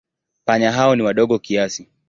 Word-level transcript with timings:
Panya 0.45 0.71
hao 0.71 0.95
ni 0.95 1.03
wadogo 1.03 1.39
kiasi. 1.39 1.87